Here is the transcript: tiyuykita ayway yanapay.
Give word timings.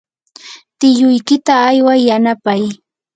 tiyuykita 0.79 1.53
ayway 1.69 2.01
yanapay. 2.09 2.63